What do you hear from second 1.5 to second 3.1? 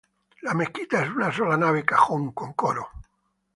nave cajón, con coro.